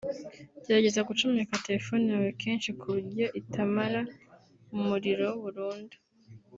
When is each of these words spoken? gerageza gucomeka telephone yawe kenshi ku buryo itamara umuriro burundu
gerageza 0.63 1.07
gucomeka 1.09 1.61
telephone 1.65 2.03
yawe 2.11 2.29
kenshi 2.41 2.69
ku 2.79 2.85
buryo 2.93 3.25
itamara 3.41 4.01
umuriro 4.75 5.27
burundu 5.43 5.95